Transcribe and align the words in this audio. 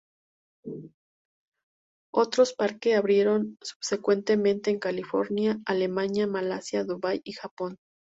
Otros 2.11 2.53
parque 2.55 2.95
abrieron 2.95 3.59
subsecuentemente 3.61 4.71
en 4.71 4.79
California, 4.79 5.59
Alemania, 5.63 6.25
Malasia, 6.25 6.83
Dubái 6.83 7.21
y 7.23 7.33
Japón. 7.33 7.77